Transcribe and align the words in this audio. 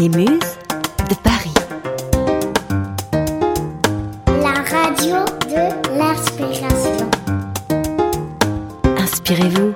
Les 0.00 0.08
Muses 0.08 0.28
de 1.10 1.14
Paris. 1.22 1.52
La 4.26 4.54
radio 4.62 5.26
de 5.46 5.98
l'inspiration. 5.98 7.10
Inspirez-vous, 8.96 9.74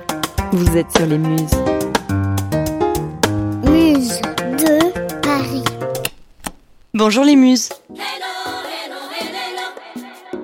vous 0.51 0.77
êtes 0.77 0.91
sur 0.91 1.05
les 1.05 1.19
Muses. 1.19 1.51
Muse 3.69 4.19
de 4.57 5.19
Paris. 5.21 5.63
Bonjour 6.95 7.23
les 7.23 7.35
muses. 7.35 7.69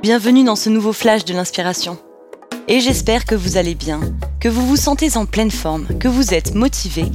Bienvenue 0.04 0.43
dans 0.43 0.55
ce 0.55 0.70
nouveau 0.70 0.93
flash 0.93 1.25
de 1.25 1.34
l'inspiration. 1.34 1.98
Et 2.68 2.82
j'espère 2.82 3.25
que 3.25 3.34
vous 3.34 3.57
allez 3.57 3.73
bien, 3.73 4.00
que 4.39 4.48
vous 4.48 4.68
vous 4.68 4.77
sentez 4.77 5.18
en 5.18 5.25
pleine 5.25 5.50
forme, 5.50 5.88
que 5.98 6.07
vous 6.07 6.36
êtes 6.36 6.54
motivé 6.54 7.05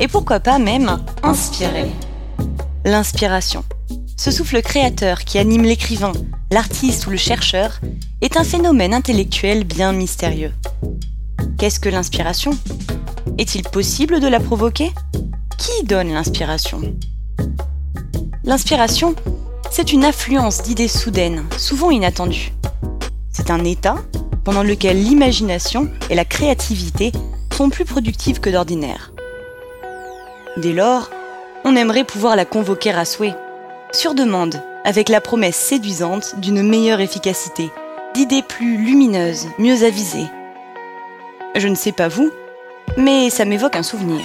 et 0.00 0.08
pourquoi 0.08 0.40
pas 0.40 0.58
même 0.58 0.98
inspiré. 1.22 1.92
L'inspiration, 2.84 3.64
ce 4.16 4.30
souffle 4.30 4.62
créateur 4.62 5.24
qui 5.24 5.38
anime 5.38 5.64
l'écrivain, 5.64 6.12
l'artiste 6.52 7.06
ou 7.06 7.10
le 7.10 7.16
chercheur, 7.16 7.80
est 8.20 8.36
un 8.36 8.44
phénomène 8.44 8.94
intellectuel 8.94 9.64
bien 9.64 9.92
mystérieux. 9.92 10.52
Qu'est-ce 11.58 11.80
que 11.80 11.88
l'inspiration? 11.88 12.52
Est-il 13.36 13.62
possible 13.62 14.20
de 14.20 14.28
la 14.28 14.38
provoquer? 14.38 14.92
Qui 15.58 15.84
donne 15.84 16.12
l'inspiration? 16.12 16.80
L'inspiration, 18.44 19.14
c'est 19.70 19.92
une 19.92 20.04
affluence 20.04 20.62
d'idées 20.62 20.88
soudaines, 20.88 21.44
souvent 21.58 21.90
inattendues. 21.90 22.52
C'est 23.32 23.50
un 23.50 23.64
état 23.64 23.96
pendant 24.44 24.62
lequel 24.62 25.02
l'imagination 25.02 25.90
et 26.10 26.14
la 26.14 26.24
créativité 26.24 27.12
sont 27.52 27.70
plus 27.70 27.84
productives 27.84 28.38
que 28.40 28.50
d'ordinaire. 28.50 29.12
Dès 30.56 30.72
lors, 30.72 31.10
on 31.68 31.76
aimerait 31.76 32.04
pouvoir 32.04 32.34
la 32.34 32.46
convoquer 32.46 32.92
à 32.92 33.04
souhait, 33.04 33.34
sur 33.92 34.14
demande, 34.14 34.62
avec 34.86 35.10
la 35.10 35.20
promesse 35.20 35.56
séduisante 35.56 36.34
d'une 36.40 36.62
meilleure 36.62 37.00
efficacité, 37.00 37.68
d'idées 38.14 38.42
plus 38.42 38.78
lumineuses, 38.78 39.48
mieux 39.58 39.84
avisées. 39.84 40.28
Je 41.54 41.68
ne 41.68 41.74
sais 41.74 41.92
pas 41.92 42.08
vous, 42.08 42.30
mais 42.96 43.28
ça 43.28 43.44
m'évoque 43.44 43.76
un 43.76 43.82
souvenir. 43.82 44.24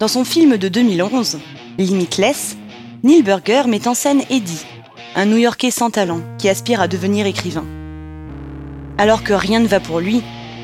Dans 0.00 0.08
son 0.08 0.24
film 0.24 0.56
de 0.56 0.66
2011, 0.66 1.38
Limitless, 1.78 2.56
Neil 3.04 3.22
Burger 3.22 3.62
met 3.68 3.86
en 3.86 3.94
scène 3.94 4.22
Eddie, 4.30 4.66
un 5.14 5.26
New-Yorkais 5.26 5.70
sans 5.70 5.90
talent 5.90 6.20
qui 6.38 6.48
aspire 6.48 6.80
à 6.80 6.88
devenir 6.88 7.26
écrivain. 7.26 7.64
Alors 8.98 9.22
que 9.22 9.34
rien 9.34 9.60
ne 9.60 9.68
va 9.68 9.78
pour 9.78 10.00
lui, 10.00 10.20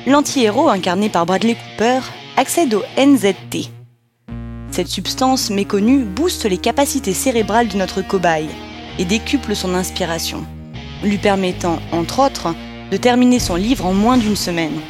l'anti-héros 0.08 0.69
incarné 0.69 1.11
par 1.11 1.27
Bradley 1.27 1.55
Cooper 1.55 2.00
accède 2.36 2.75
au 2.75 2.83
NZT. 2.98 3.73
Cette 4.75 4.89
substance 4.89 5.50
méconnue 5.50 6.03
booste 6.03 6.47
les 6.47 6.58
capacités 6.58 7.14
cérébrales 7.14 7.69
de 7.69 7.77
notre 7.77 8.03
cobaye 8.03 8.48
et 8.98 9.05
décuple 9.05 9.55
son 9.55 9.72
inspiration, 9.72 10.44
lui 11.05 11.17
permettant, 11.17 11.78
entre 11.92 12.19
autres, 12.19 12.53
de 12.91 12.97
terminer 12.97 13.39
son 13.39 13.55
livre 13.55 13.86
en 13.86 13.95
moins 13.95 14.17
d'une 14.17 14.34
semaine. 14.34 14.80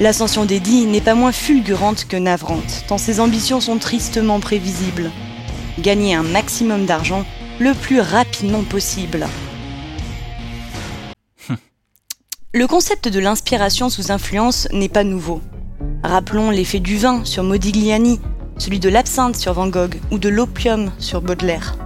L'ascension 0.00 0.46
d'Eddie 0.46 0.86
n'est 0.86 1.02
pas 1.02 1.14
moins 1.14 1.30
fulgurante 1.30 2.06
que 2.06 2.16
navrante, 2.16 2.84
tant 2.88 2.96
ses 2.96 3.20
ambitions 3.20 3.60
sont 3.60 3.76
tristement 3.76 4.40
prévisibles. 4.40 5.10
Gagner 5.78 6.14
un 6.14 6.22
maximum 6.22 6.86
d'argent 6.86 7.26
le 7.58 7.74
plus 7.74 8.00
rapidement 8.00 8.62
possible. 8.62 9.26
Le 12.54 12.66
concept 12.66 13.08
de 13.08 13.20
l'inspiration 13.20 13.90
sous 13.90 14.10
influence 14.10 14.68
n'est 14.72 14.88
pas 14.88 15.04
nouveau. 15.04 15.42
Rappelons 16.04 16.50
l'effet 16.50 16.80
du 16.80 16.98
vin 16.98 17.24
sur 17.24 17.42
Modigliani, 17.44 18.20
celui 18.58 18.78
de 18.78 18.90
l'absinthe 18.90 19.36
sur 19.36 19.54
Van 19.54 19.68
Gogh 19.68 19.94
ou 20.10 20.18
de 20.18 20.28
l'opium 20.28 20.92
sur 20.98 21.22
Baudelaire. 21.22 21.78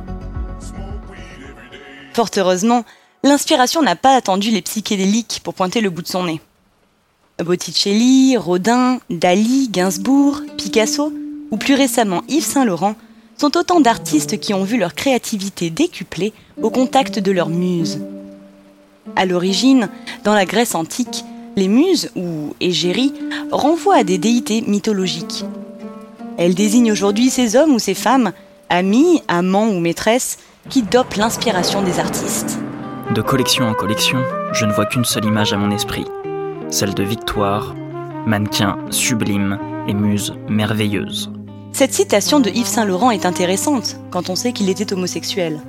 Fort 2.15 2.31
heureusement, 2.37 2.85
l'inspiration 3.23 3.81
n'a 3.81 3.95
pas 3.95 4.17
attendu 4.17 4.51
les 4.51 4.61
psychédéliques 4.61 5.41
pour 5.45 5.55
pointer 5.55 5.81
le 5.81 5.91
bout 5.91 6.03
de 6.03 6.09
son 6.09 6.25
nez. 6.25 6.41
Botticelli, 7.39 8.37
Rodin, 8.37 8.99
Dali, 9.09 9.69
Gainsbourg, 9.69 10.41
Picasso 10.57 11.13
ou 11.53 11.57
plus 11.57 11.75
récemment 11.75 12.25
Yves 12.29 12.45
Saint-Laurent 12.45 12.97
sont 13.37 13.57
autant 13.57 13.79
d'artistes 13.79 14.41
qui 14.41 14.53
ont 14.53 14.65
vu 14.65 14.79
leur 14.79 14.97
créativité 14.97 15.71
décuplée 15.71 16.33
au 16.61 16.71
contact 16.71 17.21
de 17.21 17.31
leur 17.31 17.51
muse. 17.51 18.01
À 19.15 19.27
l'origine, 19.27 19.89
dans 20.25 20.35
la 20.35 20.45
Grèce 20.45 20.75
antique, 20.75 21.25
les 21.59 21.69
muses, 21.69 22.11
ou 22.17 22.55
égéries, 22.61 23.13
renvoient 23.51 23.97
à 23.97 24.05
des 24.05 24.17
déités 24.17 24.63
mythologiques. 24.63 25.45
Elles 26.39 26.55
désignent 26.55 26.93
aujourd'hui 26.93 27.31
ces 27.31 27.57
hommes 27.57 27.75
ou 27.75 27.79
ces 27.79 27.95
femmes, 27.95 28.33
amis, 28.71 29.23
amants 29.29 29.69
ou 29.69 29.81
maîtresses, 29.81 30.39
qui 30.71 30.83
dopent 30.83 31.17
l'inspiration 31.17 31.83
des 31.83 31.99
artistes. 31.99 32.59
De 33.15 33.23
collection 33.23 33.67
en 33.67 33.75
collection, 33.75 34.19
je 34.53 34.65
ne 34.65 34.73
vois 34.73 34.87
qu'une 34.87 35.05
seule 35.05 35.25
image 35.25 35.53
à 35.53 35.57
mon 35.57 35.71
esprit, 35.71 36.05
celle 36.71 36.95
de 36.95 37.03
Victoire, 37.03 37.75
mannequin 38.27 38.79
sublime 38.91 39.59
et 39.89 39.95
muse 39.95 40.35
merveilleuse. 40.49 41.31
Cette 41.73 41.95
citation 41.95 42.41
de 42.41 42.51
Yves 42.51 42.67
Saint-Laurent 42.67 43.11
est 43.11 43.27
intéressante 43.27 43.97
quand 44.11 44.31
on 44.31 44.37
sait 44.37 44.53
qu'il 44.53 44.69
était 44.69 44.93
homosexuel. 44.93 45.61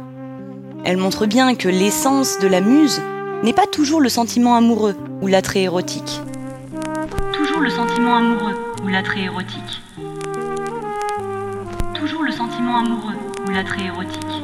Elle 0.83 0.97
montre 0.97 1.25
bien 1.25 1.55
que 1.55 1.69
l'essence 1.69 2.39
de 2.39 2.47
la 2.47 2.61
muse 2.61 3.01
n'est 3.43 3.53
pas 3.53 3.67
toujours 3.67 4.01
le 4.01 4.09
sentiment 4.09 4.55
amoureux 4.55 4.95
ou 5.21 5.27
l'attrait 5.27 5.61
érotique. 5.61 6.21
Toujours 7.33 7.61
le 7.61 7.69
sentiment 7.69 8.17
amoureux 8.17 8.55
ou 8.83 8.87
l'attrait 8.89 9.21
érotique. 9.21 9.81
Toujours 11.93 12.23
le 12.23 12.31
sentiment 12.31 12.79
amoureux 12.79 13.15
ou 13.47 13.51
l'attrait 13.51 13.85
érotique. 13.85 14.43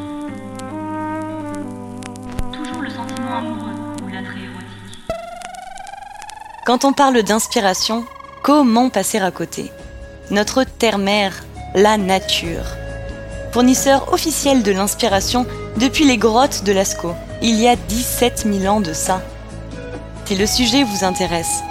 Toujours 2.54 2.82
le 2.82 2.90
sentiment 2.90 3.38
amoureux 3.38 3.74
ou 4.04 4.08
l'attrait 4.08 4.40
érotique. 4.40 5.00
Quand 6.66 6.86
on 6.86 6.94
parle 6.94 7.22
d'inspiration, 7.24 8.06
comment 8.44 8.90
passer 8.90 9.20
à 9.20 9.32
côté? 9.32 9.72
Notre 10.32 10.64
terre-mère, 10.64 11.44
la 11.76 11.98
nature. 11.98 12.66
Fournisseur 13.52 14.12
officiel 14.14 14.64
de 14.64 14.72
l'inspiration 14.72 15.46
depuis 15.78 16.06
les 16.06 16.18
grottes 16.18 16.64
de 16.64 16.72
Lascaux, 16.72 17.16
il 17.42 17.60
y 17.60 17.68
a 17.68 17.76
17 17.76 18.46
000 18.52 18.66
ans 18.74 18.82
de 18.82 18.94
ça. 18.94 19.22
Si 20.26 20.36
le 20.36 20.48
sujet 20.48 20.84
vous 20.84 21.04
intéresse, 21.04 21.62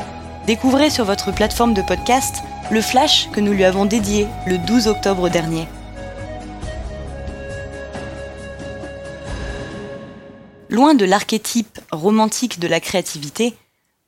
découvrez 0.46 0.90
sur 0.90 1.04
votre 1.04 1.32
plateforme 1.32 1.74
de 1.74 1.82
podcast 1.82 2.36
le 2.70 2.80
flash 2.80 3.28
que 3.32 3.40
nous 3.40 3.52
lui 3.52 3.64
avons 3.64 3.84
dédié 3.84 4.26
le 4.46 4.58
12 4.58 4.88
octobre 4.88 5.28
dernier. 5.28 5.66
Loin 10.70 10.94
de 10.94 11.04
l'archétype 11.04 11.78
romantique 11.92 12.58
de 12.58 12.68
la 12.68 12.80
créativité, 12.80 13.54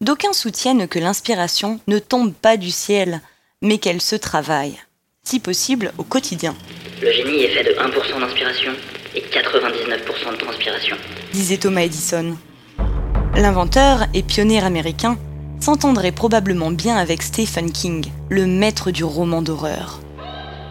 d'aucuns 0.01 0.33
soutiennent 0.33 0.89
que 0.89 0.99
l'inspiration 0.99 1.81
ne 1.87 1.99
tombe 1.99 2.33
pas 2.33 2.57
du 2.57 2.71
ciel, 2.71 3.21
mais 3.63 3.79
qu'elle 3.79 4.01
se 4.01 4.17
travaille, 4.17 4.77
si 5.23 5.39
possible 5.39 5.93
au 5.99 6.03
quotidien. 6.03 6.55
Le 7.01 7.13
génie 7.13 7.43
est 7.43 7.49
fait 7.49 7.65
de 7.65 7.71
1% 7.71 8.21
d'inspiration 8.21 8.73
et 9.17 9.23
99% 9.23 10.33
de 10.33 10.37
transpiration. 10.37 10.97
disait 11.33 11.57
Thomas 11.57 11.83
Edison. 11.83 12.37
L'inventeur 13.35 14.07
et 14.15 14.23
pionnier 14.23 14.63
américain 14.63 15.19
s'entendrait 15.61 16.13
probablement 16.13 16.71
bien 16.71 16.97
avec 16.97 17.23
Stephen 17.23 17.73
King, 17.73 18.07
le 18.29 18.47
maître 18.47 18.91
du 18.91 19.05
roman 19.05 19.43
d'horreur. 19.43 20.01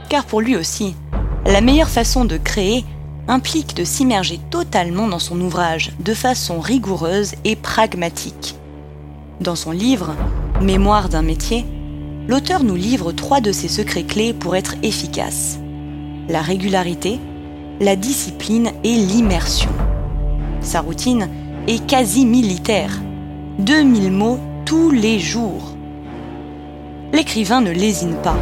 Car 0.09 0.25
pour 0.25 0.41
lui 0.41 0.55
aussi, 0.55 0.95
la 1.45 1.61
meilleure 1.61 1.89
façon 1.89 2.25
de 2.25 2.37
créer 2.37 2.85
implique 3.27 3.75
de 3.75 3.83
s'immerger 3.83 4.39
totalement 4.51 5.07
dans 5.07 5.19
son 5.19 5.41
ouvrage 5.41 5.91
de 5.99 6.13
façon 6.13 6.59
rigoureuse 6.59 7.33
et 7.43 7.55
pragmatique. 7.55 8.55
Dans 9.41 9.55
son 9.55 9.71
livre 9.71 10.15
Mémoire 10.61 11.09
d'un 11.09 11.23
métier, 11.23 11.65
l'auteur 12.27 12.63
nous 12.63 12.75
livre 12.75 13.11
trois 13.11 13.41
de 13.41 13.51
ses 13.51 13.67
secrets 13.67 14.03
clés 14.03 14.33
pour 14.33 14.55
être 14.55 14.75
efficace. 14.83 15.59
La 16.29 16.41
régularité, 16.41 17.19
la 17.79 17.95
discipline 17.95 18.71
et 18.83 18.95
l'immersion. 18.95 19.71
Sa 20.61 20.81
routine 20.81 21.29
est 21.67 21.85
quasi 21.85 22.25
militaire. 22.25 23.01
2000 23.59 24.11
mots 24.11 24.39
tous 24.65 24.91
les 24.91 25.19
jours. 25.19 25.75
L'écrivain 27.13 27.61
ne 27.61 27.71
lésine 27.71 28.15
pas. 28.15 28.37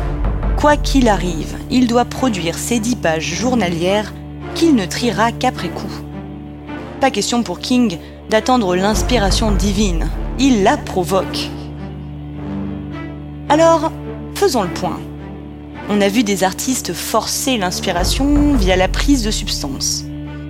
Quoi 0.58 0.78
qu'il 0.78 1.10
arrive, 1.10 1.58
il 1.70 1.88
doit 1.88 2.06
produire 2.06 2.58
ses 2.58 2.80
10 2.80 2.96
pages 2.98 3.36
journalières 3.36 4.14
qu'il 4.56 4.76
ne 4.76 4.86
triera 4.86 5.32
qu'après 5.32 5.70
coup. 5.70 5.92
Pas 7.02 7.12
question 7.12 7.44
pour 7.44 7.60
King 7.60 7.98
d'attendre 8.30 8.76
l'inspiration 8.76 9.52
divine. 9.52 10.10
Il 10.40 10.64
la 10.64 10.78
provoque. 10.78 11.50
Alors, 13.50 13.92
faisons 14.36 14.64
le 14.64 14.70
point. 14.70 15.00
On 15.90 16.00
a 16.00 16.08
vu 16.08 16.24
des 16.24 16.46
artistes 16.46 16.94
forcer 16.94 17.58
l'inspiration 17.58 18.54
via 18.56 18.78
la 18.78 18.88
prise 18.88 19.22
de 19.24 19.32
substances. 19.32 20.06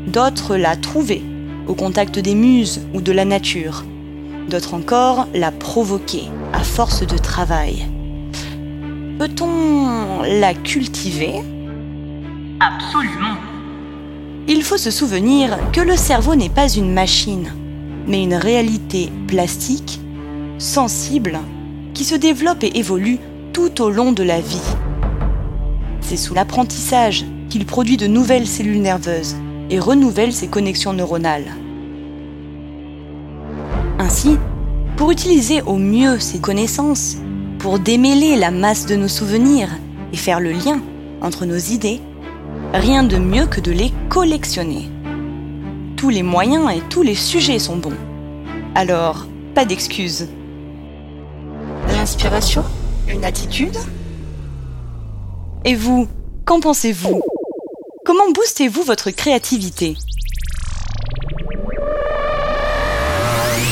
D'autres 0.06 0.56
la 0.56 0.76
trouver 0.76 1.24
au 1.68 1.74
contact 1.74 2.20
des 2.20 2.36
muses 2.36 2.82
ou 2.94 3.02
de 3.02 3.12
la 3.12 3.26
nature. 3.26 3.84
D'autres 4.48 4.76
encore 4.76 5.28
la 5.34 5.52
provoquer 5.52 6.26
à 6.54 6.60
force 6.60 7.06
de 7.06 7.18
travail. 7.18 7.88
Peut-on 9.18 10.22
la 10.22 10.54
cultiver? 10.54 11.42
Absolument. 12.60 13.38
Il 14.48 14.62
faut 14.62 14.78
se 14.78 14.92
souvenir 14.92 15.58
que 15.72 15.82
le 15.82 15.96
cerveau 15.96 16.36
n'est 16.36 16.50
pas 16.50 16.70
une 16.70 16.94
machine, 16.94 17.52
mais 18.08 18.22
une 18.22 18.36
réalité 18.36 19.10
plastique, 19.28 20.00
sensible, 20.60 21.40
qui 21.96 22.04
se 22.04 22.16
développe 22.16 22.64
et 22.64 22.78
évolue 22.78 23.18
tout 23.52 23.82
au 23.82 23.90
long 23.90 24.12
de 24.12 24.24
la 24.24 24.42
vie. 24.42 24.62
C'est 26.04 26.18
sous 26.18 26.34
l'apprentissage 26.34 27.26
qu'il 27.50 27.66
produit 27.66 27.98
de 27.98 28.08
nouvelles 28.08 28.48
cellules 28.48 28.82
nerveuses 28.82 29.36
et 29.70 29.80
renouvelle 29.80 30.34
ses 30.34 30.48
connexions 30.48 30.94
neuronales. 30.94 31.56
Ainsi, 34.00 34.38
pour 34.98 35.12
utiliser 35.12 35.62
au 35.62 35.78
mieux 35.78 36.20
ses 36.20 36.40
connaissances, 36.40 37.18
pour 37.58 37.80
démêler 37.80 38.36
la 38.36 38.52
masse 38.52 38.86
de 38.86 38.96
nos 38.96 39.08
souvenirs 39.08 39.70
et 40.12 40.18
faire 40.18 40.40
le 40.40 40.52
lien 40.52 40.82
entre 41.22 41.46
nos 41.46 41.58
idées, 41.58 42.02
rien 42.74 43.04
de 43.04 43.18
mieux 43.18 43.46
que 43.46 43.62
de 43.62 43.72
les 43.72 43.94
collectionner. 44.10 44.90
Tous 45.96 46.10
les 46.10 46.24
moyens 46.24 46.70
et 46.70 46.82
tous 46.90 47.02
les 47.02 47.16
sujets 47.16 47.60
sont 47.60 47.78
bons. 47.78 47.98
Alors, 48.76 49.26
pas 49.56 49.64
d'excuses. 49.64 50.28
L'inspiration? 51.88 52.66
Une 53.08 53.24
attitude? 53.24 53.78
Et 55.66 55.76
vous, 55.76 56.10
qu'en 56.44 56.60
pensez-vous? 56.60 57.22
Comment 58.06 58.30
boostez-vous 58.32 58.84
votre 58.84 59.12
créativité? 59.12 59.96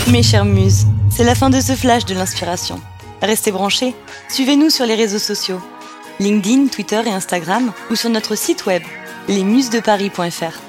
Mes 0.09 0.23
chères 0.23 0.45
muses, 0.45 0.85
c'est 1.09 1.25
la 1.25 1.35
fin 1.35 1.49
de 1.49 1.59
ce 1.59 1.73
flash 1.73 2.05
de 2.05 2.13
l'inspiration. 2.13 2.79
Restez 3.21 3.51
branchés, 3.51 3.93
suivez-nous 4.29 4.69
sur 4.69 4.85
les 4.85 4.95
réseaux 4.95 5.19
sociaux, 5.19 5.59
LinkedIn, 6.21 6.67
Twitter 6.67 7.01
et 7.05 7.11
Instagram, 7.11 7.73
ou 7.89 7.95
sur 7.97 8.09
notre 8.09 8.35
site 8.35 8.65
web, 8.65 8.83
lesmusesdeparis.fr. 9.27 10.61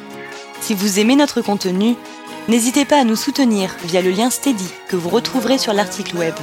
Si 0.60 0.74
vous 0.74 0.98
aimez 0.98 1.14
notre 1.14 1.40
contenu, 1.40 1.94
n'hésitez 2.48 2.84
pas 2.84 3.00
à 3.00 3.04
nous 3.04 3.16
soutenir 3.16 3.76
via 3.84 4.02
le 4.02 4.10
lien 4.10 4.28
Steady 4.28 4.68
que 4.88 4.96
vous 4.96 5.08
retrouverez 5.08 5.58
sur 5.58 5.72
l'article 5.72 6.16
web. 6.16 6.34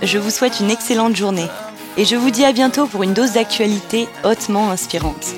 Je 0.00 0.18
vous 0.18 0.30
souhaite 0.30 0.60
une 0.60 0.70
excellente 0.70 1.16
journée 1.16 1.48
et 1.96 2.04
je 2.04 2.16
vous 2.16 2.30
dis 2.30 2.44
à 2.44 2.52
bientôt 2.52 2.86
pour 2.86 3.02
une 3.02 3.14
dose 3.14 3.32
d'actualité 3.32 4.08
hautement 4.24 4.70
inspirante. 4.70 5.34